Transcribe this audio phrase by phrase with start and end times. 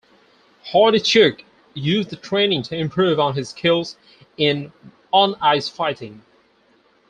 [0.73, 1.43] Hordichuk
[1.75, 3.97] used the training to improve on his skills
[4.35, 4.73] in
[5.13, 6.23] on-ice fighting.